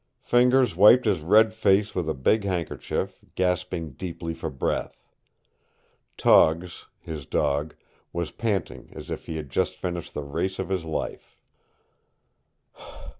Fingers 0.23 0.75
wiped 0.75 1.05
his 1.05 1.21
red 1.21 1.53
face 1.53 1.93
with 1.93 2.09
a 2.09 2.15
big 2.15 2.43
handkerchief, 2.43 3.19
gasping 3.35 3.91
deeply 3.91 4.33
for 4.33 4.49
breath. 4.49 5.05
Togs, 6.17 6.87
his 6.99 7.27
dog, 7.27 7.75
was 8.11 8.31
panting 8.31 8.89
as 8.95 9.11
if 9.11 9.27
he 9.27 9.35
had 9.37 9.51
just 9.51 9.75
finished 9.75 10.15
the 10.15 10.23
race 10.23 10.57
of 10.57 10.69
his 10.69 10.85
life. 10.85 11.37